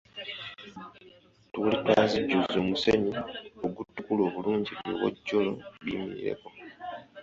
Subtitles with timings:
[1.45, 3.11] Ttule twazijjuza omusenyu
[3.65, 5.51] ogutukula obulungi ebiwojjolo
[5.83, 6.49] biyimirireko.